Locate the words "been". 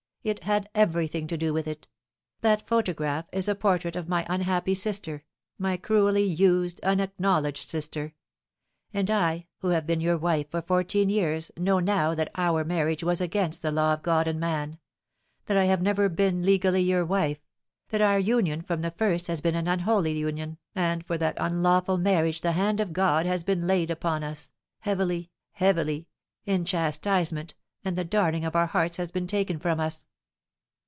9.87-9.99, 16.07-16.43, 19.41-19.55, 23.43-23.65, 29.09-29.25